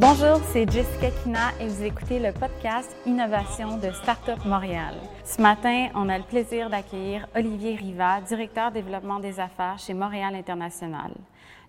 [0.00, 4.94] Bonjour, c'est Jessica Kina et vous écoutez le podcast Innovation de Startup Montréal.
[5.24, 10.36] Ce matin, on a le plaisir d'accueillir Olivier Riva, directeur développement des affaires chez Montréal
[10.36, 11.10] International.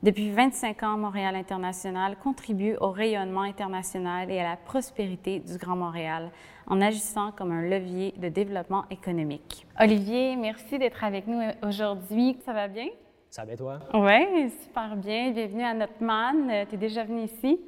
[0.04, 5.76] Depuis 25 ans, Montréal International contribue au rayonnement international et à la prospérité du Grand
[5.76, 6.30] Montréal
[6.68, 9.66] en agissant comme un levier de développement économique.
[9.80, 12.38] Olivier, merci d'être avec nous aujourd'hui.
[12.46, 12.90] Ça va bien?
[13.32, 13.80] Ça va bien, toi?
[13.96, 15.32] Oui, super bien.
[15.32, 16.52] Bienvenue à notre man.
[16.70, 17.60] Tu es déjà venu ici?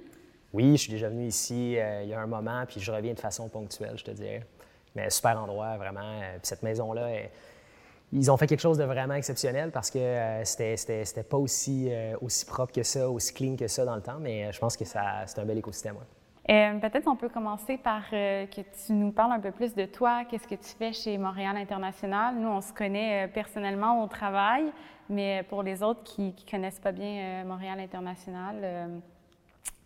[0.54, 3.14] Oui, je suis déjà venu ici euh, il y a un moment, puis je reviens
[3.14, 4.46] de façon ponctuelle, je te dirais.
[4.96, 6.02] Mais super endroit, vraiment.
[6.02, 7.08] Euh, puis cette maison-là,
[8.12, 12.46] ils ont fait quelque chose de vraiment exceptionnel parce que euh, c'était pas aussi, aussi
[12.46, 15.00] propre que ça, aussi clean que ça dans le temps, mais je pense que c'est
[15.00, 15.96] un bel écosystème.
[16.46, 20.48] Peut-être on peut commencer par que tu nous parles un peu plus de toi, qu'est-ce
[20.48, 22.36] que tu fais chez Montréal International?
[22.36, 24.66] Nous, on se connaît personnellement au travail,
[25.08, 29.02] mais pour les autres qui ne connaissent pas bien Montréal International,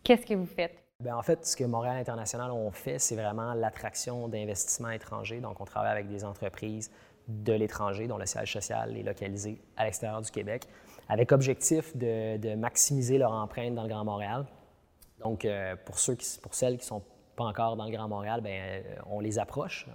[0.05, 0.83] Qu'est-ce que vous faites?
[0.99, 5.39] Bien, en fait, ce que Montréal International on fait, c'est vraiment l'attraction d'investissements étrangers.
[5.39, 6.91] Donc, on travaille avec des entreprises
[7.27, 10.67] de l'étranger dont le siège social est localisé à l'extérieur du Québec,
[11.09, 14.45] avec objectif de, maximiser leur empreinte dans le Grand Montréal.
[15.21, 17.03] Donc, euh, pour, ceux qui, pour celles qui ne sont
[17.35, 19.87] pas encore dans le Grand Montréal, bien, euh, on les approche,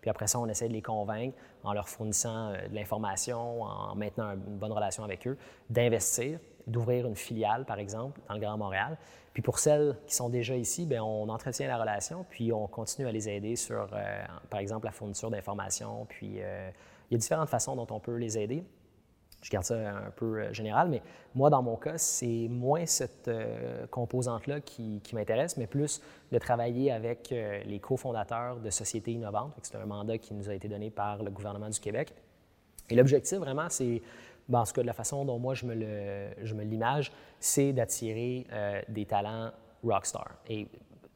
[0.00, 3.96] puis après ça, on essaie de les convaincre en leur fournissant euh, de l'information, en
[3.96, 5.36] maintenant une bonne relation avec eux,
[5.68, 8.96] d'investir, d'ouvrir une filiale, par exemple, dans le Grand Montréal.
[9.32, 13.06] Puis pour celles qui sont déjà ici, bien, on entretient la relation, puis on continue
[13.06, 16.06] à les aider sur, euh, par exemple, la fourniture d'informations.
[16.08, 16.70] Puis euh,
[17.10, 18.64] il y a différentes façons dont on peut les aider.
[19.40, 21.02] Je garde ça un peu euh, général, mais
[21.36, 23.30] moi, dans mon cas, c'est moins cette
[23.92, 29.52] composante-là qui, m'intéresse, mais plus de travailler avec les cofondateurs de sociétés innovantes.
[29.62, 32.12] C'est un mandat qui nous a été donné par le gouvernement du Québec.
[32.90, 34.02] Et l'objectif, vraiment, c'est
[34.48, 37.12] ben, en tout cas, de la façon dont moi je me, le, je me l'image,
[37.38, 39.50] c'est d'attirer euh, des talents
[39.84, 40.28] rockstar.
[40.48, 40.68] Et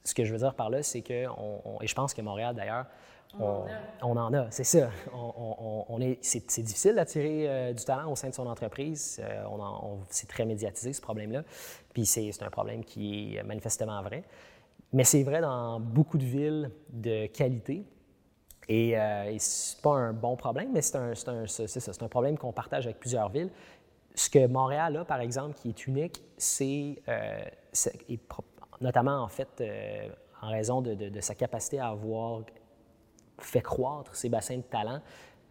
[0.05, 2.54] ce que je veux dire par là, c'est que, on, et je pense que Montréal
[2.54, 2.87] d'ailleurs,
[3.41, 3.65] on,
[4.03, 4.91] on, en a, c'est ça.
[5.15, 9.22] On, est, c'est, difficile d'attirer euh, du talent au sein de son entreprise.
[9.25, 9.44] Euh,
[10.10, 11.42] c'est très médiatisé, ce problème-là.
[11.94, 14.25] Puis c'est, un problème qui est manifestement vrai.
[14.92, 17.87] Mais c'est vrai dans beaucoup de villes de qualité.
[18.69, 22.87] Et, euh, ce n'est pas un bon problème, mais c'est un, un, problème qu'on partage
[22.87, 23.50] avec plusieurs villes.
[24.15, 27.43] Ce que Montréal a, par exemple, qui est unique, c'est, euh,
[28.81, 30.09] notamment en fait, euh,
[30.43, 32.43] en raison de, sa capacité à avoir
[33.39, 35.01] fait croître ses bassins de talent,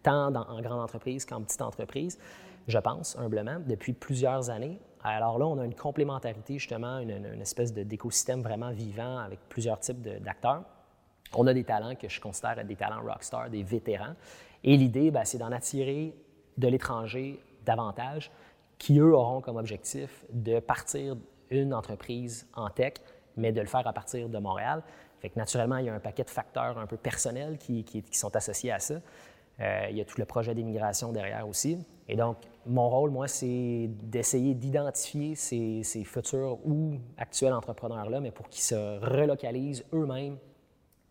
[0.03, 2.17] tant en grande entreprise qu'en petite entreprise,
[2.67, 4.79] je pense, humblement, depuis plusieurs années.
[5.03, 9.79] Alors là, on a une complémentarité, justement, une, une espèce d'écosystème vraiment vivant avec plusieurs
[9.79, 10.63] types d'acteurs.
[11.35, 14.15] On a des talents que je considère être des talents rockstar, des vétérans.
[14.63, 16.13] Et l'idée, ben, c'est d'en attirer
[16.57, 18.31] de l'étranger davantage,
[18.77, 21.15] qui, eux, auront comme objectif de partir
[21.49, 22.93] une entreprise en tech,
[23.37, 24.83] mais de le faire à partir de Montréal.
[25.19, 28.35] Fait que naturellement, il y a un paquet de facteurs un peu personnels qui, sont
[28.35, 28.95] associés à ça.
[29.59, 31.77] Euh, il y a tout le projet d'immigration derrière aussi.
[32.07, 38.31] Et donc, mon rôle, moi, c'est d'essayer d'identifier ces, ces futurs ou actuels entrepreneurs-là, mais
[38.31, 40.37] pour qu'ils se relocalisent eux-mêmes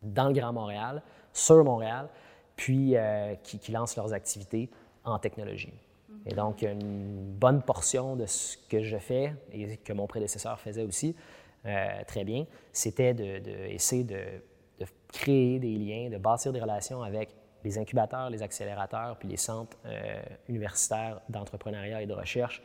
[0.02, 1.02] dans le Grand Montréal,
[1.32, 2.08] sur Montréal,
[2.56, 4.70] puis euh, qui, lancent leurs activités
[5.04, 5.72] en technologie.
[6.26, 10.82] Et donc, une bonne portion de ce que je fais et que mon prédécesseur faisait
[10.82, 11.16] aussi
[11.64, 14.18] euh, très bien, c'était d'essayer de,
[14.78, 17.30] de, créer des liens, de bâtir des relations avec
[17.64, 22.62] les incubateurs, les accélérateurs, puis les centres euh, universitaires d'entrepreneuriat et de recherche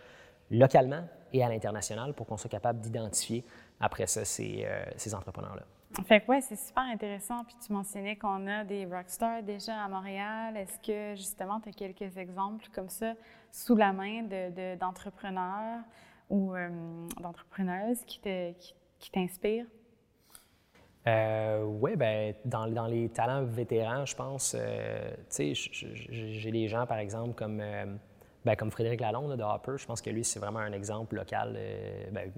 [0.52, 3.44] localement et à l'international pour qu'on soit capable d'identifier
[3.80, 5.64] après ça ces, ces entrepreneurs-là.
[6.04, 7.44] Fait que c'est super intéressant.
[7.46, 10.58] Puis tu mentionnais qu'on a des rockstars déjà à Montréal.
[10.58, 13.14] Est-ce que justement tu as quelques exemples comme ça
[13.52, 14.24] sous la main
[14.80, 15.82] d'entrepreneurs
[16.30, 16.70] ou euh,
[17.22, 18.20] d'entrepreneuses qui,
[19.12, 19.68] t'inspirent?
[21.08, 25.72] Euh, oui, ben dans, dans, les talents vétérans, je pense, euh, tu sais,
[26.10, 27.64] j'ai des gens, par exemple, comme,
[28.44, 29.78] ben, comme Frédéric Lalonde de Hopper.
[29.78, 31.58] Je pense que lui, c'est vraiment un exemple local
[32.12, 32.32] ben,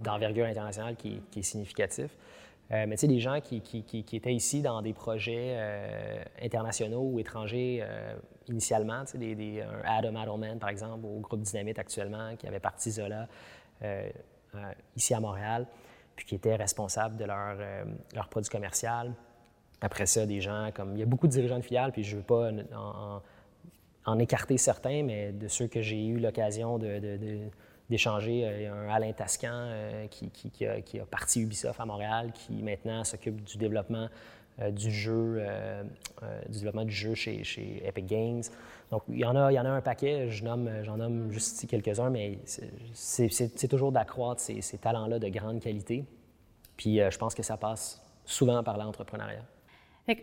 [0.00, 2.14] d'envergure internationale qui, est significatif.
[2.72, 3.62] Euh, mais tu sais, des gens qui,
[4.12, 8.14] étaient ici dans des projets euh, internationaux ou étrangers euh,
[8.48, 12.90] initialement, tu sais, des, Adam Adelman, par exemple, au groupe Dynamite actuellement, qui avait parti
[12.90, 13.28] Zola
[14.94, 15.66] ici à Montréal,
[16.14, 17.56] puis qui était responsable de leur,
[18.14, 19.12] leur produit commercial.
[19.80, 20.94] Après ça, des gens comme...
[20.94, 22.50] Il y a beaucoup de dirigeants de filiales, puis je ne veux pas
[24.04, 27.48] en, écarter certains, mais de ceux que j'ai eu l'occasion de
[27.90, 33.42] y a un Alain Tascan euh, qui, a, parti Ubisoft à Montréal, qui maintenant s'occupe
[33.42, 34.08] du développement
[34.60, 35.42] euh, du jeu,
[36.48, 38.42] du développement du jeu chez, chez, Epic Games.
[38.90, 41.66] Donc, il y en a, il y en a un paquet, j'en nomme, nomme juste
[41.66, 42.38] quelques-uns, mais
[42.94, 46.04] c'est toujours d'accroître ces, talents-là de grande qualité.
[46.76, 49.44] Puis je pense que ça passe souvent par l'entrepreneuriat.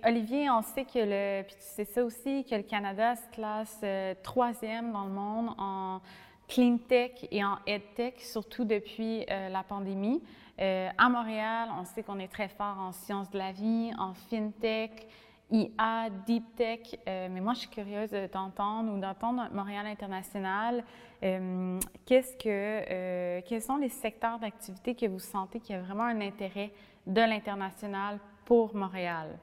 [0.05, 3.79] Olivier, on sait que le, puis tu sais ça aussi, que le Canada se classe
[4.21, 6.01] troisième dans le monde en
[6.49, 10.21] clean tech et en ed tech, surtout depuis la pandémie.
[10.57, 15.07] à Montréal, on sait qu'on est très fort en sciences de la vie, en fintech,
[15.51, 20.83] IA, Deep Tech, euh, mais moi je suis curieuse d'entendre ou d'entendre Montréal International.
[21.23, 25.81] Euh, qu'est-ce que, euh, quels sont les secteurs d'activité que vous sentez qu'il y a
[25.81, 26.71] vraiment un intérêt
[27.07, 29.39] de l'international pour Montréal?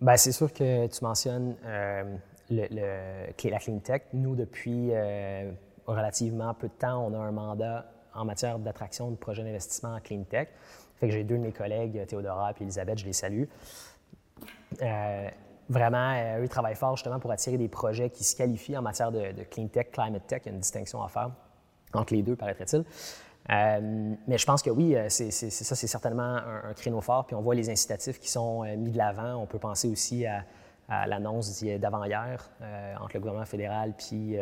[0.00, 1.56] Bien, c'est sûr que tu mentionnes
[2.50, 4.02] le, la Clean Tech.
[4.12, 4.92] Nous, depuis
[5.86, 10.00] relativement peu de temps, on a un mandat en matière d'attraction de projets d'investissement en
[10.00, 10.48] Clean Tech.
[10.96, 13.44] Fait que j'ai deux de mes collègues, Théodora et Elisabeth, je les salue.
[14.82, 15.28] Euh,
[15.68, 19.12] vraiment, euh, eux, travaillent fort justement pour attirer des projets qui se qualifient en matière
[19.12, 20.42] de, clean tech, climate tech.
[20.44, 21.30] Il y a une distinction à faire
[21.92, 22.84] entre les deux, paraîtrait-il.
[23.48, 27.26] Euh, mais je pense que oui, c'est, ça, c'est certainement un, créneau fort.
[27.26, 29.36] Puis on voit les incitatifs qui sont mis de l'avant.
[29.36, 30.44] On peut penser aussi à,
[30.88, 32.48] l'annonce d'avant-hier
[33.00, 34.36] entre le gouvernement fédéral puis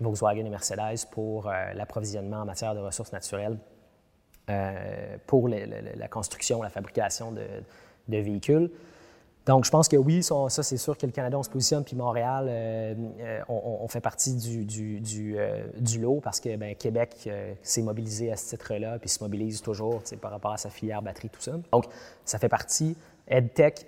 [0.00, 3.58] Volkswagen et Mercedes pour l'approvisionnement en matière de ressources naturelles
[5.26, 7.42] pour la construction, la fabrication de,
[8.08, 8.70] véhicules.
[9.48, 11.96] Donc, je pense que oui, ça, c'est sûr que le Canada, on se positionne, puis
[11.96, 15.64] Montréal, euh, euh, on, fait partie du, euh,
[15.98, 17.30] lot parce que ben, Québec
[17.62, 21.30] s'est mobilisé à ce titre-là, puis se mobilise toujours par rapport à sa filière batterie,
[21.30, 21.52] tout ça.
[21.72, 21.86] Donc,
[22.26, 22.94] ça fait partie.
[23.26, 23.86] EdTech,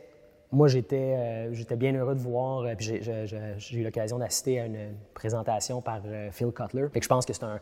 [0.52, 5.81] moi, j'étais j'étais bien heureux de voir, puis j'ai eu l'occasion d'assister à une présentation
[5.81, 6.00] par
[6.32, 6.88] Phil Cutler.
[6.93, 7.61] Fait que je pense que c'est un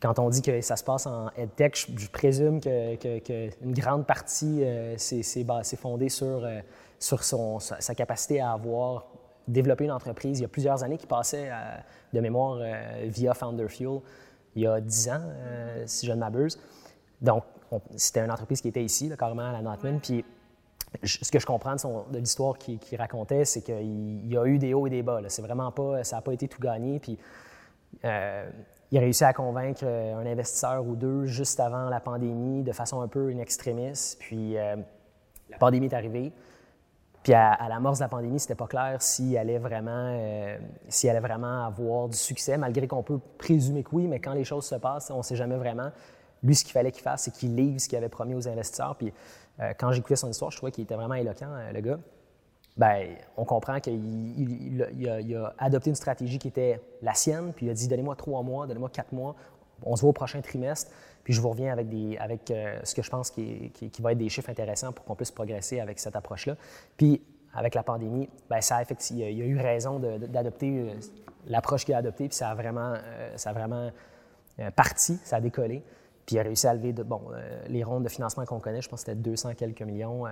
[0.00, 4.64] quand on dit que ça se passe en EdTech, je, présume qu'une que, grande partie,
[4.96, 5.44] c'est
[5.76, 6.48] fondé sur
[6.98, 9.06] sur son, sa, capacité à avoir
[9.46, 11.76] développé une entreprise il y a plusieurs années qui passait euh,
[12.12, 14.00] de mémoire euh, via Founder Fuel
[14.56, 16.58] il y a dix ans, euh, si je ne m'abuse.
[17.20, 17.44] Donc,
[17.96, 20.00] c'était une entreprise qui était ici, carrément à la Notman.
[20.00, 20.24] Puis,
[21.04, 24.86] ce que je comprends de, l'histoire qu'il racontait, c'est qu'il y a eu des hauts
[24.86, 25.20] et des bas.
[25.28, 26.98] C'est vraiment pas, ça n'a pas été tout gagné.
[26.98, 27.18] Puis,
[28.02, 33.00] il a réussi à convaincre un investisseur ou deux juste avant la pandémie, de façon
[33.00, 34.18] un peu une extrémiste.
[34.18, 36.32] Puis, la pandémie est arrivée.
[37.22, 42.08] Puis à, à l'amorce de la pandémie, c'était pas clair euh, s'il allait vraiment avoir
[42.08, 45.18] du succès, malgré qu'on peut présumer que oui, mais quand les choses se passent, on
[45.18, 45.90] ne sait jamais vraiment.
[46.42, 48.96] Lui, ce qu'il fallait qu'il fasse, c'est qu'il livre ce qu'il avait promis aux investisseurs.
[48.96, 49.12] Puis
[49.60, 51.98] euh, quand j'écoutais son histoire, je trouvais qu'il était vraiment éloquent, euh, le gars.
[52.76, 54.86] Bien, on comprend qu'il
[55.36, 58.68] a, adopté une stratégie qui était la sienne, puis il a dit donnez-moi trois mois,
[58.68, 59.34] donnez-moi quatre mois,
[59.82, 60.92] on se voit au prochain trimestre,
[61.24, 64.50] puis je vous reviens avec, euh, ce que je pense qui, va être des chiffres
[64.50, 66.54] intéressants pour qu'on puisse progresser avec cette approche-là.
[66.96, 67.20] Puis,
[67.52, 70.94] avec la pandémie, bien, ça a il, y a, eu raison d'adopter
[71.46, 72.94] l'approche qu'il a adoptée, puis ça a vraiment,
[73.34, 73.90] ça a vraiment
[74.76, 75.82] parti, ça a décollé.
[76.28, 77.22] Puis il a réussi à lever bon,
[77.68, 80.24] les rondes de financement qu'on connaît, je pense que c'était 200 quelques millions,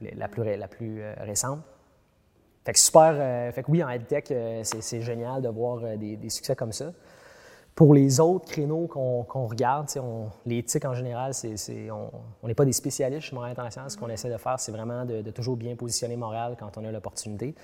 [0.00, 1.60] la plus, la plus récente.
[2.64, 4.32] Fait que super, fait que oui, en EdTech,
[4.62, 6.94] c'est génial de voir des, des, succès comme ça.
[7.74, 12.72] Pour les autres créneaux qu'on regarde, on, l'éthique en général, c'est, on n'est pas des
[12.72, 13.90] spécialistes chez Montréal International.
[13.90, 16.90] Ce qu'on essaie de faire, c'est vraiment de, toujours bien positionner Montréal quand on a
[16.90, 17.54] l'opportunité.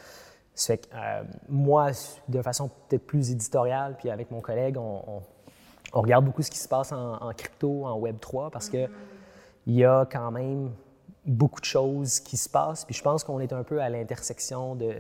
[0.53, 1.93] Ça fait que euh, moi,
[2.29, 5.23] de façon peut-être plus éditoriale, puis avec mon collègue, on,
[5.93, 8.89] regarde beaucoup ce qui se passe en, crypto, en Web 3, parce que
[9.67, 10.71] il y a quand même
[11.27, 12.85] beaucoup de choses qui se passent.
[12.85, 14.95] Puis je pense qu'on est un peu à l'intersection de,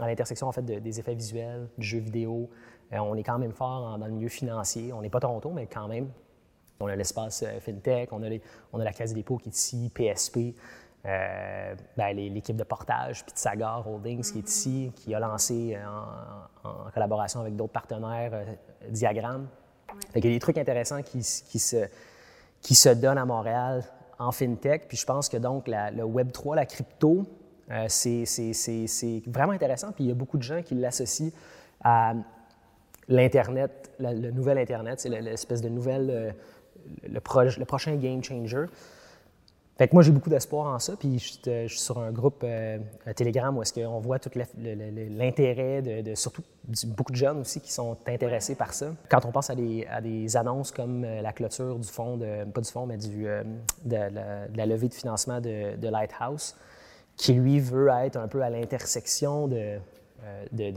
[0.00, 2.50] à l'intersection en fait des effets visuels, du jeu vidéo,
[2.92, 4.92] euh, on est quand même fort dans le milieu financier.
[4.92, 6.10] On n'est pas Toronto, mais quand même.
[6.78, 8.28] On a l'espace euh, FinTech, on a,
[8.72, 10.54] on a la Caisse des dépôts qui est ici, PSP,
[11.06, 15.76] euh, ben, l'équipe de portage, puis de Sagar Holdings qui est ici, qui a lancé
[16.64, 18.32] en, collaboration avec d'autres partenaires
[18.90, 19.48] Diagram.
[20.14, 21.86] Il y a des trucs intéressants qui, qui, se,
[22.60, 23.84] qui se donnent à Montréal
[24.18, 24.88] en FinTech.
[24.88, 27.24] Puis je pense que donc le Web3, la crypto,
[27.88, 28.24] c'est
[29.26, 29.92] vraiment intéressant.
[29.92, 31.30] Puis il y a beaucoup de gens qui l'associent
[31.82, 32.14] à
[33.08, 36.32] l'Internet, le nouvel Internet, c'est l'espèce de nouvelle, euh,
[37.04, 38.64] le, le, prochain game changer.
[39.78, 42.78] Fait que moi, j'ai beaucoup d'espoir en ça, puis je, suis sur un groupe euh,
[43.14, 46.42] Telegram où est-ce qu'on voit tout l'intérêt de, surtout
[46.86, 48.94] beaucoup de jeunes aussi qui sont intéressés par ça.
[49.10, 52.70] Quand on pense à des, annonces comme euh, la clôture du fonds, de, pas du
[52.70, 53.26] fonds, mais du,
[53.84, 53.96] de,
[54.56, 56.56] la, levée de financement de, Lighthouse,
[57.16, 59.78] qui lui veut être un peu à l'intersection de,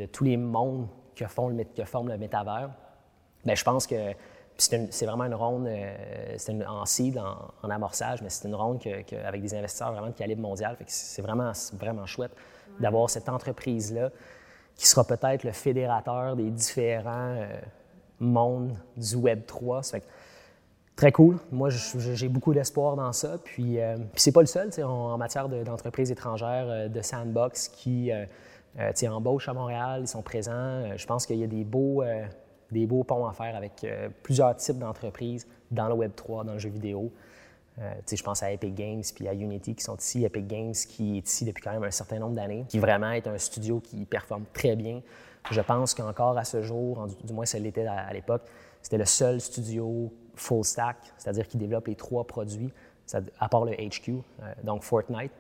[0.08, 2.70] tous les mondes que, font le, que forme le métavers,
[3.46, 4.14] bien, je pense que
[4.60, 7.20] c'est vraiment une ronde, euh, c'est en cible,
[7.64, 8.82] en, amorçage, mais c'est une ronde
[9.26, 10.78] avec des investisseurs vraiment de calibre mondial.
[10.88, 12.32] C'est vraiment, vraiment chouette
[12.80, 14.10] d'avoir cette entreprise-là
[14.80, 17.48] qui sera peut-être le fédérateur des différents euh,
[18.20, 19.82] mondes du Web 3.
[20.96, 21.38] Très cool.
[21.52, 23.38] Moi, j'ai beaucoup d'espoir dans ça.
[23.44, 28.12] Puis, euh, puis c'est pas le seul en, matière d'entreprises étrangères euh, de Sandbox qui
[29.06, 30.96] embauchent à Montréal, ils sont présents.
[30.96, 32.02] je pense qu'il y a des beaux,
[32.72, 33.86] des beaux ponts à faire avec
[34.24, 37.12] plusieurs types d'entreprises dans le Web 3, dans le jeu vidéo.
[37.78, 40.24] je pense à Epic Games puis à Unity qui sont ici.
[40.24, 43.28] Epic Games qui est ici depuis quand même un certain nombre d'années, qui vraiment est
[43.28, 45.02] un studio qui performe très bien.
[45.52, 48.44] Je pense qu'encore à ce jour, du moins ça l'était à l'époque,
[48.82, 52.72] c'était le seul studio full stack, c'est-à-dire qui développe les trois produits,
[53.40, 55.32] à part le HQ, euh, donc Fortnite,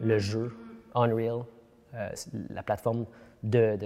[0.00, 0.54] le jeu,
[0.94, 1.42] Unreal,
[1.94, 2.10] euh,
[2.50, 3.06] la plateforme
[3.42, 3.78] de,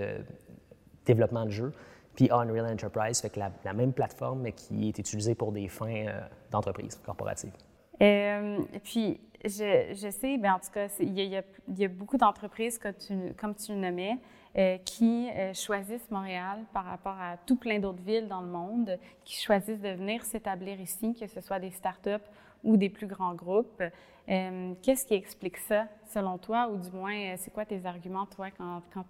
[1.07, 1.73] développement de jeux,
[2.15, 6.07] puis Unreal Enterprise, fait que la, même plateforme, mais qui est utilisée pour des fins
[6.07, 7.53] euh, d'entreprise corporative.
[8.01, 11.37] Et, puis, je, sais, bien, en tout cas, il y,
[11.85, 14.19] a, beaucoup d'entreprises, comme tu le nommais,
[14.59, 18.99] euh, qui euh, choisissent Montréal par rapport à tout plein d'autres villes dans le monde,
[19.25, 22.27] qui choisissent de venir s'établir ici, que ce soit des startups
[22.65, 23.83] ou des plus grands groupes.
[24.29, 28.49] Euh, qu'est-ce qui explique ça, selon toi, ou du moins, c'est quoi tes arguments, toi,
[28.57, 29.05] quand, quand,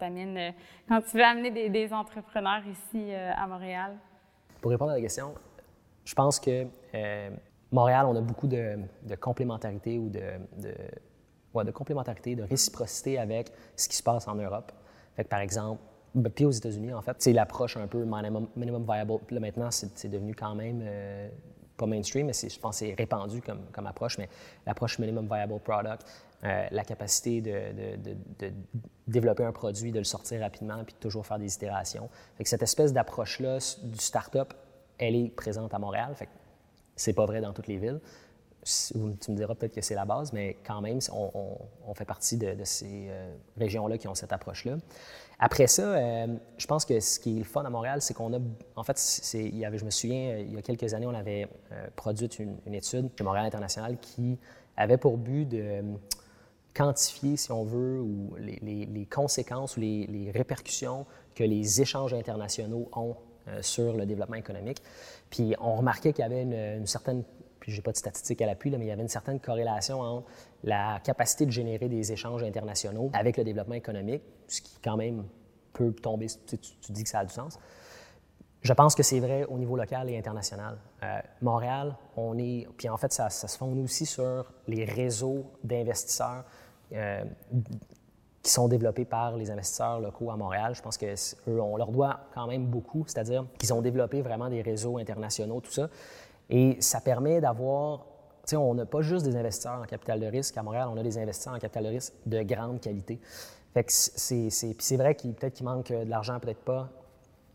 [0.88, 3.96] quand tu veux amener des, entrepreneurs ici à Montréal?
[4.60, 5.34] Pour répondre à la question,
[6.04, 6.66] je pense que
[7.70, 8.78] Montréal, on a beaucoup de,
[9.20, 10.22] complémentarité ou de,
[10.58, 14.72] de, de complémentarité, de réciprocité avec ce qui se passe en Europe
[15.28, 15.80] par exemple,
[16.14, 19.12] ben, puis aux États-Unis, en fait, c'est l'approche un peu minimum, viable.
[19.30, 21.28] Là, maintenant, c'est devenu quand même euh,
[21.80, 24.28] pas mainstream, mais je pense que c'est répandu comme, comme, approche, mais
[24.66, 26.06] l'approche minimum viable product,
[26.44, 28.52] euh, la capacité de, de,
[29.06, 32.08] développer un produit, de le sortir rapidement, puis de toujours faire des itérations.
[32.36, 34.54] Fait que cette espèce d'approche-là du start-up,
[34.98, 36.14] elle est présente à Montréal.
[36.14, 36.28] Fait
[36.96, 38.00] c'est pas vrai dans toutes les villes
[38.64, 42.54] tu me diras peut-être que c'est la base, mais quand même, on, fait partie de,
[42.64, 44.76] ces euh, régions-là qui ont cette approche-là.
[45.38, 46.26] Après ça, euh,
[46.58, 48.38] je pense que ce qui est le fun à Montréal, c'est qu'on a,
[48.76, 48.98] en fait,
[49.34, 53.08] il je me souviens, il y a quelques années, on avait euh, produit une, étude
[53.16, 54.38] chez Montréal International qui
[54.76, 55.82] avait pour but de
[56.74, 58.04] quantifier, si on veut,
[58.38, 63.16] les, conséquences ou les, répercussions que les échanges internationaux ont
[63.62, 64.80] sur le développement économique.
[65.30, 67.24] Puis on remarquait qu'il y avait une certaine
[67.70, 70.00] puis je n'ai pas de statistiques à l'appui, mais il y avait une certaine corrélation
[70.00, 70.26] entre
[70.64, 75.24] la capacité de générer des échanges internationaux avec le développement économique, ce qui quand même
[75.72, 76.56] peut tomber, tu,
[76.92, 77.58] dis que ça a du sens.
[78.62, 80.78] Je pense que c'est vrai au niveau local et international.
[81.02, 86.44] Euh, Montréal, on est, puis en fait, ça, se fonde aussi sur les réseaux d'investisseurs
[86.92, 87.24] euh,
[88.42, 90.74] qui sont développés par les investisseurs locaux à Montréal.
[90.74, 91.14] Je pense qu'eux,
[91.46, 95.70] on leur doit quand même beaucoup, c'est-à-dire qu'ils ont développé vraiment des réseaux internationaux, tout
[95.70, 95.88] ça.
[96.50, 98.06] Et ça permet d'avoir,
[98.44, 100.56] tu sais, on n'a pas juste des investisseurs en capital de risque.
[100.58, 103.20] À Montréal, on a des investisseurs en capital de risque de grande qualité.
[103.86, 106.88] C'est, vrai qu'il peut-être qu'il manque de l'argent, peut-être pas,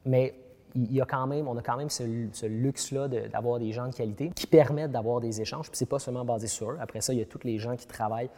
[0.05, 0.33] mais
[0.73, 3.93] il y a quand même, on a quand même ce, luxe-là d'avoir des gens de
[3.93, 5.69] qualité qui permettent d'avoir des échanges.
[5.69, 6.77] Puis c'est pas seulement basé sur eux.
[6.79, 8.29] Après ça, il y a tous les gens qui travaillent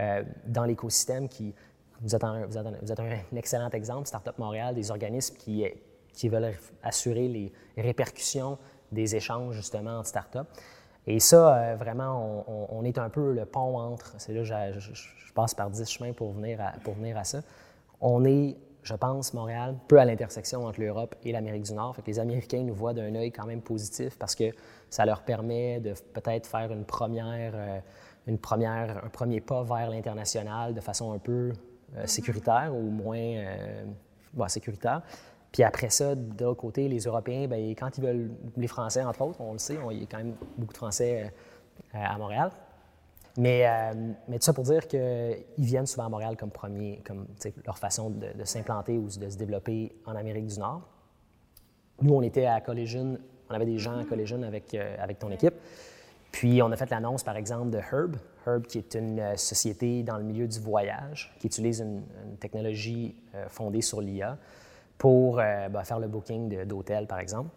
[0.00, 1.52] euh, dans l'écosystème qui,
[2.00, 2.46] vous êtes, un,
[3.34, 8.58] excellent exemple, Startup Montréal, des organismes qui veulent assurer les répercussions
[8.96, 10.50] des échanges justement entre startups.
[11.06, 15.32] Et ça, euh, vraiment, on, est un peu le pont entre, c'est là je, je,
[15.34, 17.42] passe par dix chemins pour venir, à, pour venir à ça.
[18.00, 21.96] On est, je pense, Montréal, peu à l'intersection entre l'Europe et l'Amérique du Nord.
[22.06, 24.50] Les Américains nous voient d'un œil quand même positif parce que
[24.90, 27.78] ça leur permet de peut-être faire une première, euh,
[28.26, 31.52] une première, un premier pas vers l'international de façon un peu
[31.96, 33.44] euh, sécuritaire ou moins
[34.48, 35.02] sécuritaire.
[35.56, 39.22] Puis après ça, de l'autre côté, les Européens, bien, quand ils veulent, les Français entre
[39.22, 41.32] autres, on le sait, il y a quand même beaucoup de Français
[41.94, 42.50] euh, à Montréal.
[43.38, 47.26] Mais, euh, mais tout ça pour dire qu'ils viennent souvent à Montréal comme premier, comme
[47.64, 50.82] leur façon de, s'implanter ou de se développer en Amérique du Nord.
[52.02, 53.16] Nous, on était à Collision,
[53.48, 55.54] on avait des gens à Collision avec, euh, avec ton équipe.
[56.32, 58.18] Puis on a fait l'annonce, par exemple, de Herb.
[58.46, 62.02] Herb, qui est une société dans le milieu du voyage, qui utilise une,
[62.38, 63.16] technologie
[63.48, 64.36] fondée sur l'IA
[64.98, 67.50] pour euh, ben, faire le booking d'hôtel, par exemple.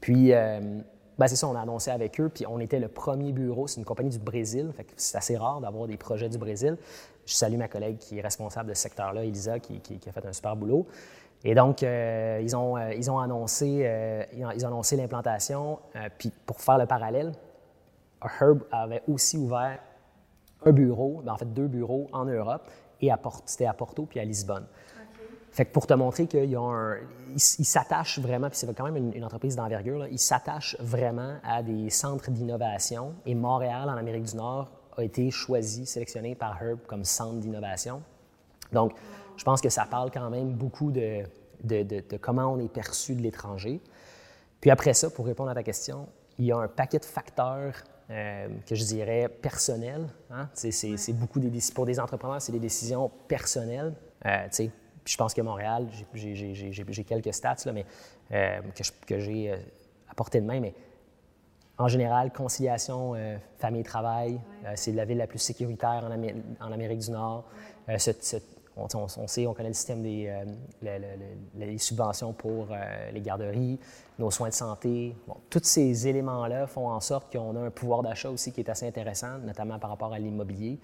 [0.00, 0.80] Puis, euh,
[1.18, 3.78] ben, c'est ça, on a annoncé avec eux, puis on était le premier bureau, c'est
[3.78, 6.76] une compagnie du Brésil, c'est assez rare d'avoir des projets du Brésil.
[7.26, 10.32] Je salue ma collègue qui est responsable de ce secteur-là, Elisa, qui, a fait un
[10.32, 10.86] super boulot.
[11.44, 12.76] Et donc, euh, ils, ont,
[13.18, 13.86] annoncé
[14.96, 15.78] l'implantation,
[16.18, 17.32] puis pour faire le parallèle,
[18.22, 19.78] Herb avait aussi ouvert
[20.64, 23.10] un bureau, ben, en fait deux bureaux en Europe, et
[23.46, 24.66] c'était à Porto puis à Lisbonne.
[25.50, 26.56] Fait que pour te montrer qu'il
[27.38, 32.30] s'attache vraiment, puis c'est quand même une, entreprise d'envergure, il s'attache vraiment à des centres
[32.30, 33.14] d'innovation.
[33.26, 38.02] Et Montréal, en Amérique du Nord, a été choisi, sélectionné par Herb comme centre d'innovation.
[38.72, 38.92] Donc,
[39.36, 41.24] je pense que ça parle quand même beaucoup de,
[42.20, 43.80] comment on est perçu de l'étranger.
[44.60, 46.06] Puis après ça, pour répondre à ta question,
[46.38, 47.74] il y a un paquet de facteurs
[48.10, 50.06] euh, que je dirais personnels.
[50.30, 50.48] Hein.
[50.54, 53.94] C'est beaucoup des, pour des entrepreneurs, c'est des décisions personnelles.
[54.26, 54.46] Euh,
[55.04, 57.86] je pense que Montréal, j'ai quelques stats, là, mais,
[58.32, 58.60] euh,
[59.06, 59.52] que j'ai
[60.08, 60.74] à portée de main, mais
[61.78, 63.14] en général, conciliation
[63.56, 64.38] famille-travail,
[64.74, 67.46] c'est la ville la plus sécuritaire en, en Amérique du Nord.
[67.96, 68.10] Ce,
[68.76, 73.78] on, sait, on connaît le système des euh, subventions pour euh, les garderies,
[74.18, 75.14] nos soins de santé.
[75.48, 78.86] tous ces éléments-là font en sorte qu'on a un pouvoir d'achat aussi qui est assez
[78.86, 80.78] intéressant, notamment par rapport à l'immobilier.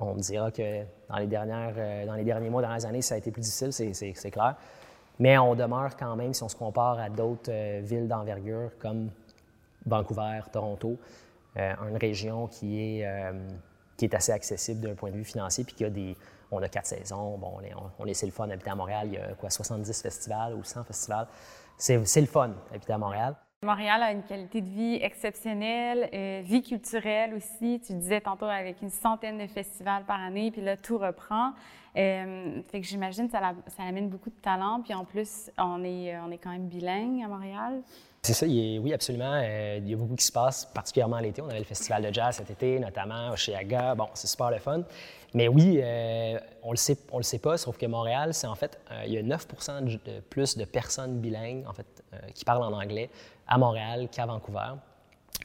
[0.00, 3.18] On me dira que dans les, euh, dans les derniers mois, dernières années, ça a
[3.18, 4.56] été plus difficile, c'est clair.
[5.18, 9.10] Mais on demeure quand même, si on se compare à d'autres villes d'envergure comme
[9.84, 10.96] Vancouver, Toronto,
[11.56, 13.04] une région qui est,
[14.12, 16.16] assez accessible d'un point de vue financier, puis qui a des,
[16.50, 17.36] on a quatre saisons.
[17.38, 19.08] Bon, on est, on, le fun habiter à Montréal.
[19.08, 21.26] Il y a quoi, 70 festivals ou 100 festivals.
[21.76, 23.36] C'est, le fun habiter à Montréal.
[23.64, 27.80] Montréal a une qualité de vie exceptionnelle, euh, vie culturelle aussi.
[27.84, 31.54] Tu disais tantôt avec une centaine de festivals par année, puis là, tout reprend.
[31.96, 34.80] Euh, fait que j'imagine ça, ça, amène beaucoup de talent.
[34.84, 37.82] Puis en plus, on est, quand même bilingue à Montréal.
[38.22, 39.40] C'est ça, oui, absolument.
[39.42, 41.42] Euh, il y a beaucoup qui se passe, particulièrement l'été.
[41.42, 43.96] On avait le festival de jazz cet été, notamment chez Aga.
[43.96, 44.84] Bon, c'est super le fun.
[45.34, 45.82] Mais oui,
[46.62, 49.18] on le sait, on le sait pas, sauf que Montréal, c'est en fait, il y
[49.18, 53.10] a 9% de, plus de personnes bilingues, en fait, qui parlent en anglais
[53.48, 54.74] à Montréal qu'à Vancouver.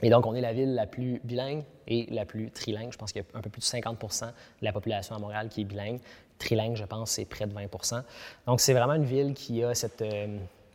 [0.01, 2.91] Et donc, on est la ville la plus bilingue et la plus trilingue.
[2.91, 4.31] Je pense qu'il y a un peu plus de 50% de
[4.61, 5.99] la population à Montréal qui est bilingue.
[6.39, 8.03] Trilingue, je pense, c'est près de 20%
[8.47, 10.03] Donc, c'est vraiment une ville qui a cette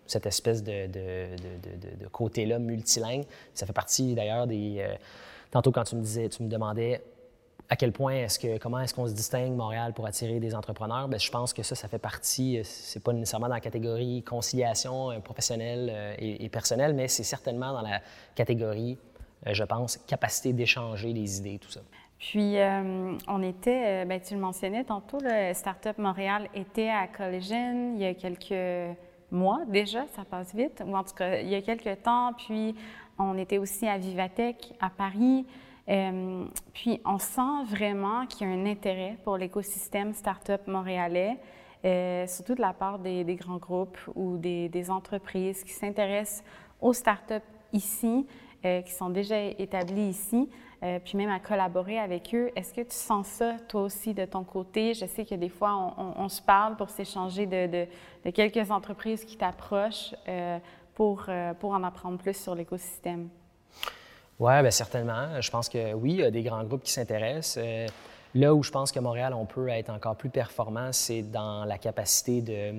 [0.08, 3.24] cette espèce de, de, côté-là multilingue.
[3.54, 4.76] Ça fait partie d'ailleurs des.
[4.80, 4.94] Euh,
[5.50, 7.02] tantôt, quand tu me disais, tu me demandais
[7.70, 11.08] à quel point est-ce que comment est-ce qu'on se distingue Montréal pour attirer des entrepreneurs?
[11.08, 15.10] Bien, je pense que ça ça fait partie c'est pas nécessairement dans la catégorie conciliation
[15.10, 18.00] euh, professionnelle euh, et, personnelle mais c'est certainement dans la
[18.34, 18.98] catégorie
[19.46, 21.80] je pense capacité d'échanger des idées tout ça.
[22.18, 22.56] Puis
[23.28, 28.06] on était bien, tu le mentionnais tantôt le Startup Montréal était à Collision il y
[28.06, 28.96] a quelques
[29.30, 32.32] mois déjà, ça passe vite, ou en tout cas il y a quelques temps.
[32.34, 32.74] Puis
[33.18, 35.46] on était aussi à Vivatech à Paris.
[35.88, 41.38] Euh, puis on sent vraiment qu'il y a un intérêt pour l'écosystème start-up montréalais,
[41.84, 46.44] euh, surtout de la part des, grands groupes ou des, entreprises qui s'intéressent
[46.80, 48.26] aux start-up ici,
[48.64, 50.48] euh, qui sont déjà établis ici.
[51.04, 52.52] Puis même à collaborer avec eux.
[52.54, 54.94] Est-ce que tu sens ça, toi aussi, de ton côté?
[54.94, 60.14] Je sais que des fois, on, se parle pour s'échanger de, quelques entreprises qui t'approchent
[60.94, 61.26] pour,
[61.58, 63.28] pour en apprendre plus sur l'écosystème.
[64.38, 65.40] Oui, bien certainement.
[65.40, 67.62] Je pense que oui, il y a des grands groupes qui s'intéressent.
[68.34, 71.78] là où je pense que Montréal, on peut être encore plus performant, c'est dans la
[71.78, 72.78] capacité de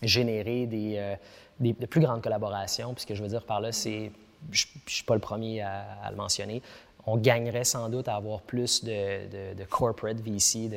[0.00, 1.16] générer des,
[1.60, 2.94] de plus grandes collaborations.
[2.94, 4.12] Puis ce que je veux dire par là, c'est
[4.50, 6.62] je ne suis pas le premier à, le mentionner
[7.08, 10.70] on gagnerait sans doute à avoir plus de, corporate VC,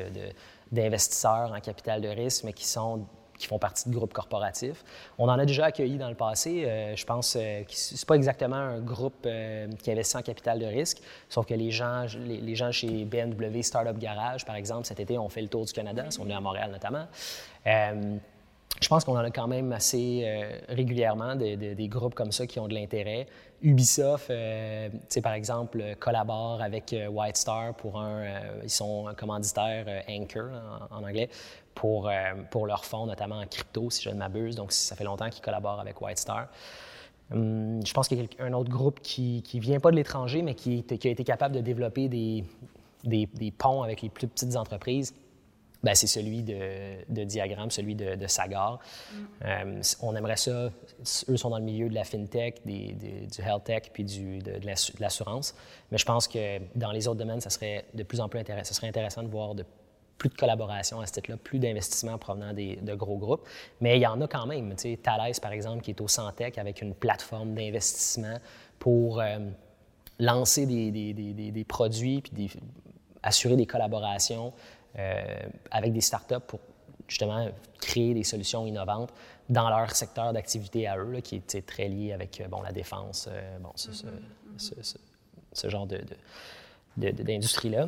[0.72, 3.06] d'investisseurs en capital de risque, mais qui sont
[3.42, 4.84] qui font partie de groupes corporatifs.
[5.18, 6.64] On en a déjà accueilli dans le passé.
[6.66, 10.22] Euh, je pense euh, que ce n'est pas exactement un groupe euh, qui investit en
[10.22, 14.86] capital de risque, sauf que les gens, les, gens chez BMW Startup Garage, par exemple,
[14.86, 17.08] cet été, ont fait le tour du Canada, ils sont venus à Montréal notamment.
[17.66, 20.26] je pense qu'on en a quand même assez
[20.70, 23.28] régulièrement des groupes comme ça qui ont de l'intérêt.
[23.64, 24.90] Ubisoft, euh,
[25.22, 28.24] par exemple, collabore avec White Star pour un.
[28.64, 30.50] Ils sont un commanditaire Anchor
[30.90, 31.30] en, anglais
[31.76, 32.10] pour,
[32.50, 34.56] pour leur fonds, notamment en crypto, si je ne m'abuse.
[34.56, 36.48] Donc, ça fait longtemps qu'ils collaborent avec White Star.
[37.32, 40.42] Hum, je pense qu'il y a un autre groupe qui ne vient pas de l'étranger,
[40.42, 42.44] mais qui, qui, a été capable de développer des,
[43.04, 45.14] des, des ponts avec les plus petites entreprises
[45.84, 48.80] ben, c'est celui de, de, Diagramme, celui de, de Sagar.
[49.12, 49.18] Mm.
[49.46, 50.70] Euh, on aimerait ça,
[51.30, 54.60] eux sont dans le milieu de la fintech, des, du health tech puis du, de,
[55.00, 55.56] l'assurance.
[55.92, 58.66] Mais je pense que dans les autres domaines, ça serait de plus en plus intéressant.
[58.66, 59.66] Ça serait intéressant de voir de
[60.22, 63.48] plus de collaboration à ce titre-là, plus d'investissements provenant des, de gros groupes.
[63.80, 64.70] Mais il y en a quand même.
[64.76, 68.38] Tu sais, Thales, par exemple, qui est au Santec avec une plateforme d'investissement
[68.78, 69.40] pour euh,
[70.20, 72.52] lancer des, des, produits puis
[73.24, 74.54] assurer des collaborations
[75.00, 75.24] euh,
[75.72, 76.60] avec des startups pour
[77.08, 77.48] justement
[77.80, 79.12] créer des solutions innovantes
[79.50, 83.28] dans leur secteur d'activité à eux, qui est très lié avec euh, bon, la défense,
[83.32, 83.90] euh, bon, ce,
[85.52, 85.88] ce, genre
[86.96, 87.88] d'industrie-là.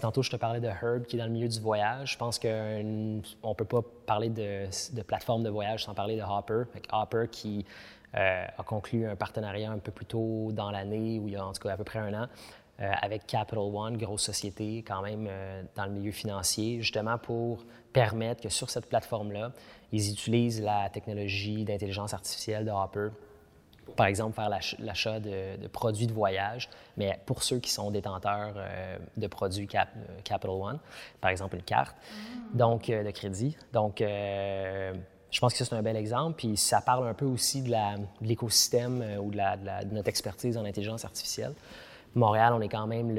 [0.00, 2.12] Tantôt, je te parlais de Herb, qui est dans le milieu du voyage.
[2.12, 6.62] Je pense qu'on ne peut pas parler de, plateforme de voyage sans parler de Hopper.
[6.92, 7.64] Hopper qui
[8.14, 11.52] a conclu un partenariat un peu plus tôt dans l'année, ou il y a en
[11.52, 12.26] tout cas à peu près un an,
[12.80, 17.66] euh, avec Capital One, grosse société quand même euh, dans le milieu financier, justement pour
[17.92, 19.52] permettre que sur cette plateforme-là,
[19.92, 23.08] ils utilisent la technologie d'intelligence artificielle de Hopper
[23.96, 28.54] par exemple, faire l'achat de, produits de voyage, mais pour ceux qui sont détenteurs
[29.16, 30.78] de produits Capital One,
[31.20, 32.56] par exemple une carte, mm.
[32.56, 33.56] donc de crédit.
[33.72, 36.36] Donc, je pense que c'est un bel exemple.
[36.36, 37.72] Puis ça parle un peu aussi de
[38.20, 41.54] l'écosystème ou de, de, notre expertise en intelligence artificielle.
[42.14, 43.16] Montréal, on est quand même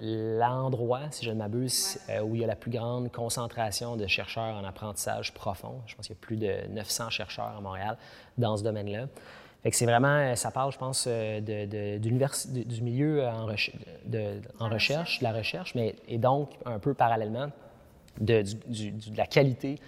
[0.00, 4.06] l'endroit, si je ne m'abuse, euh, où il y a la plus grande concentration de
[4.06, 5.82] chercheurs en apprentissage profond.
[5.86, 7.98] Je pense qu'il y a plus de 900 chercheurs à Montréal
[8.38, 9.08] dans ce domaine-là.
[9.70, 15.24] C'est vraiment, euh, ça parle, je pense, euh, de, du milieu en, en recherche, de
[15.24, 17.50] la recherche, mais et donc un peu parallèlement
[18.20, 18.42] de,
[19.16, 19.78] la qualité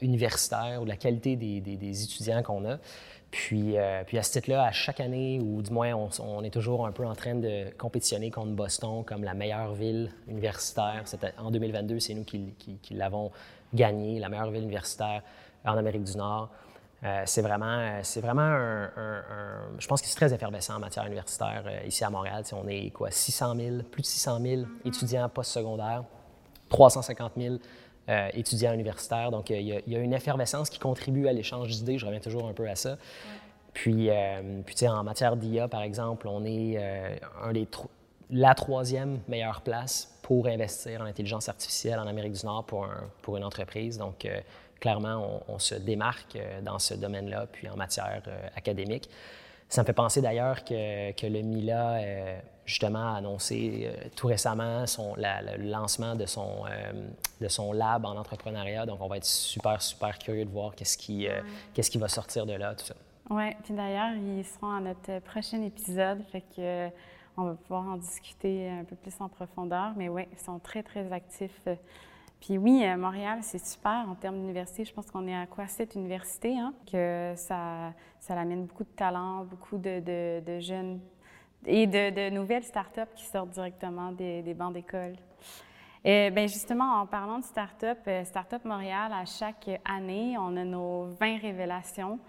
[0.00, 2.78] universitaire ou de la qualité des, des étudiants qu'on a.
[3.30, 6.86] Puis, euh, puis à ce titre-là, à chaque année, ou du moins, on, est toujours
[6.86, 11.04] un peu en train de compétitionner contre Boston comme la meilleure ville universitaire.
[11.38, 12.54] En 2022, c'est nous qui,
[12.92, 13.30] l'avons
[13.74, 15.22] gagné, la meilleure ville universitaire
[15.64, 16.50] en Amérique du Nord.
[17.04, 18.88] Euh, c'est vraiment, c'est vraiment un,
[19.78, 22.42] Je pense que c'est très effervescent en matière universitaire euh, ici à Montréal.
[22.52, 24.66] on est quoi, 600 000, plus de 600 000 mm-hmm.
[24.86, 26.04] étudiants postsecondaires,
[26.68, 27.56] 350 000
[28.08, 29.32] euh, étudiants universitaires.
[29.32, 31.98] Donc, il y, a, une effervescence qui contribue à l'échange d'idées.
[31.98, 32.98] Je reviens toujours un peu à ça.
[33.72, 37.66] Puis, euh, puis en matière d'IA, par exemple, on est euh, un des
[38.30, 42.86] la troisième meilleure place pour investir en intelligence artificielle en Amérique du Nord pour,
[43.22, 43.98] pour une entreprise.
[43.98, 44.26] Donc,
[44.86, 48.22] clairement, on, se démarque dans ce domaine-là, puis en matière
[48.54, 49.10] académique.
[49.68, 55.14] Ça me fait penser d'ailleurs que, que, le MILA justement annoncé euh, tout récemment son,
[55.16, 56.92] le lancement de son, euh,
[57.40, 58.84] de son lab en entrepreneuriat.
[58.84, 61.40] Donc, on va être super, super curieux de voir qu'est-ce qui, euh,
[61.72, 62.94] qu'est-ce qui va sortir de là, tout ça.
[63.30, 66.88] Oui, puis d'ailleurs, ils seront à notre prochain épisode, fait que
[67.38, 69.92] on va pouvoir en discuter un peu plus en profondeur.
[69.96, 71.68] Mais oui, ils sont très, très actifs.
[72.40, 74.84] Puis oui, Montréal, c'est super en termes d'université.
[74.84, 75.66] Je pense qu'on est à quoi?
[75.66, 76.74] Cette université, hein?
[76.90, 81.00] que ça, ça amène beaucoup de talents, beaucoup de, jeunes
[81.64, 85.16] et de, nouvelles startups qui sortent directement des, bancs d'école.
[86.04, 90.62] Et bien justement, en parlant de start-up, euh, Startup Montréal, à chaque année, on a
[90.64, 92.20] nos 20 révélations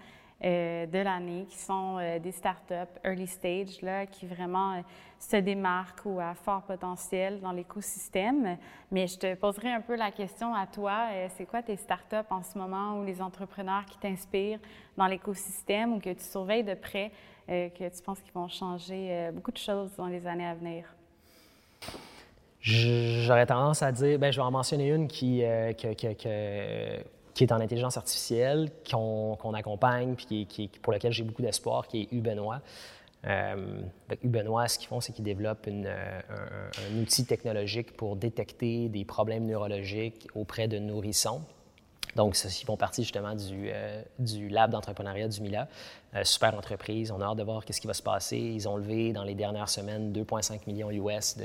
[0.44, 4.82] euh, de l'année qui sont euh, des startups early stage là, qui vraiment
[5.18, 8.56] se démarquent ou à fort potentiel dans l'écosystème.
[8.90, 12.42] Mais je te poserai un peu la question à toi, c'est quoi tes startups en
[12.42, 14.60] ce moment ou les entrepreneurs qui t'inspirent
[14.96, 17.10] dans l'écosystème ou que tu surveilles de près
[17.50, 20.54] euh, que tu penses qu'ils vont changer euh, beaucoup de choses dans les années à
[20.54, 20.84] venir?
[22.60, 25.72] J'aurais tendance à dire, ben, je vais en mentionner une qui, euh,
[27.38, 32.02] qui, est en intelligence artificielle, qu'on accompagne, puis qui, pour laquelle j'ai beaucoup d'espoir, qui
[32.02, 32.60] est Ubenois.
[33.26, 33.80] Euh,
[34.24, 39.46] Ubenois, ce qu'ils font, c'est qu'ils développent un, un, outil technologique pour détecter des problèmes
[39.46, 41.42] neurologiques auprès de nourrissons.
[42.16, 45.68] Donc, ils font partie justement du, euh, du lab d'entrepreneuriat du MILA.
[46.14, 47.10] Euh, super entreprise.
[47.10, 48.38] On a hâte de voir ce qui va se passer.
[48.38, 51.36] Ils ont levé dans les dernières semaines 2,5 millions US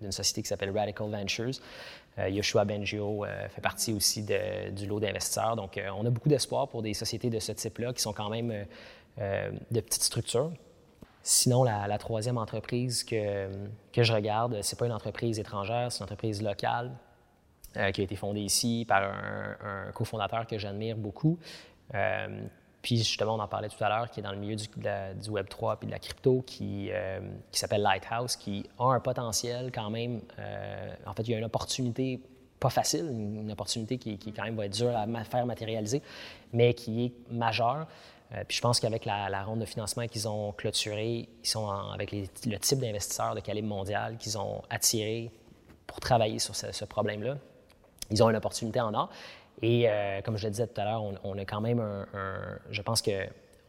[0.00, 1.60] d'une société qui s'appelle Radical Ventures.
[2.18, 4.24] Euh, Yoshua Bengio fait partie aussi
[4.72, 5.56] du lot d'investisseurs.
[5.56, 8.66] Donc, on a beaucoup d'espoir pour des sociétés de ce type-là qui sont quand même
[9.18, 10.52] de petites structures.
[11.22, 13.48] Sinon, la, troisième entreprise que,
[13.92, 16.92] que je regarde, ce n'est pas une entreprise étrangère, c'est une entreprise locale
[17.76, 21.38] euh, qui a été fondé ici par un, cofondateur que j'admire beaucoup.
[21.94, 22.42] Euh,
[22.82, 25.30] puis justement, on en parlait tout à l'heure, qui est dans le milieu du, du
[25.30, 27.20] Web3 puis de la crypto, qui, euh,
[27.52, 30.20] qui s'appelle Lighthouse, qui a un potentiel quand même.
[31.06, 32.20] en fait, il y a une opportunité
[32.58, 36.02] pas facile, une, opportunité qui, qui, quand même va être dure à faire matérialiser,
[36.52, 37.86] mais qui est majeure.
[38.48, 42.58] puis je pense qu'avec la, ronde de financement qu'ils ont clôturée, ils sont avec le
[42.58, 45.30] type d'investisseurs de calibre mondial qu'ils ont attiré
[45.86, 47.36] pour travailler sur ce problème-là
[48.10, 49.10] ils ont une opportunité en or.
[49.62, 52.06] Et euh, comme je le disais tout à l'heure, on, a quand même un,
[52.70, 53.10] je pense que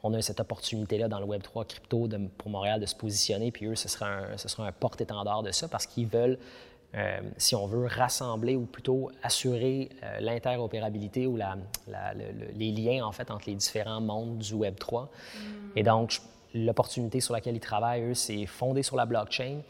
[0.04, 3.68] on a cette opportunité-là dans le Web3 crypto de, pour Montréal de se positionner, puis
[3.68, 6.40] eux, ce sera un, ce sera un porte-étendard de ça parce qu'ils veulent,
[6.96, 11.56] euh, si on veut, rassembler ou plutôt assurer euh, l'interopérabilité ou la,
[12.56, 15.04] les liens, en fait, entre les différents mondes du Web3.
[15.04, 15.08] Mm.
[15.76, 16.20] Et donc,
[16.56, 19.62] l'opportunité sur laquelle ils travaillent, eux, c'est fonder sur la blockchain,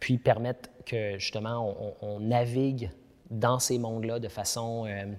[0.00, 2.90] puis permettre que, justement, on, on navigue
[3.34, 5.12] dans ces mondes-là de façon, euh,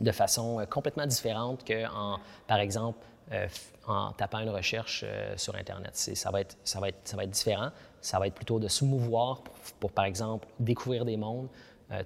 [0.00, 2.98] de façon euh, complètement différente que, en, par exemple,
[3.32, 3.48] euh,
[3.86, 5.04] en tapant une recherche
[5.36, 5.96] sur Internet.
[5.96, 7.70] Ça va, être, ça, va être, ça va être différent.
[8.00, 9.42] Ça va être plutôt de se mouvoir
[9.80, 11.48] pour, par exemple, découvrir des mondes,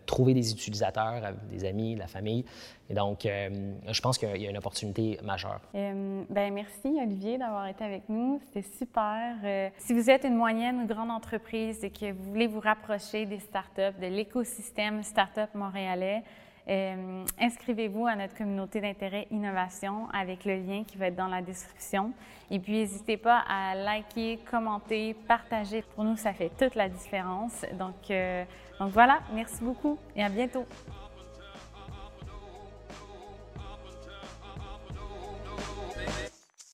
[0.06, 2.44] trouver des utilisateurs, des amis, la famille.
[2.88, 5.60] Et donc, je pense qu'il y a une opportunité majeure.
[5.72, 8.40] ben merci, Olivier, d'avoir été avec nous.
[8.46, 9.36] C'était super.
[9.78, 13.38] si vous êtes une moyenne ou grande entreprise et que vous voulez vous rapprocher des
[13.38, 16.22] startups, de l'écosystème Startup montréalais,
[16.68, 21.42] Euh, inscrivez-vous à notre communauté d'intérêt innovation avec le lien qui va être dans la
[21.42, 22.12] description.
[22.50, 25.82] Et puis, n'hésitez pas à liker, commenter, partager.
[25.94, 27.64] Pour nous, ça fait toute la différence.
[27.78, 28.44] Donc, euh,
[28.78, 30.66] donc voilà, merci beaucoup et à bientôt.